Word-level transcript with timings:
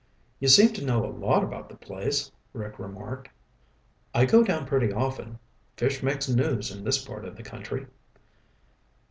"You 0.39 0.47
seem 0.47 0.73
to 0.73 0.83
know 0.83 1.05
a 1.05 1.13
lot 1.13 1.43
about 1.43 1.69
the 1.69 1.75
place," 1.75 2.31
Rick 2.53 2.79
remarked. 2.79 3.29
"I 4.15 4.25
go 4.25 4.41
down 4.43 4.65
pretty 4.65 4.91
often. 4.91 5.37
Fish 5.77 6.01
makes 6.01 6.27
news 6.27 6.71
in 6.75 6.83
this 6.83 6.97
part 7.05 7.23
of 7.23 7.35
the 7.35 7.43
country." 7.43 7.85